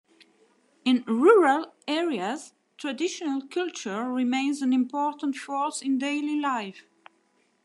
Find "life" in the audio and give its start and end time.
6.39-6.87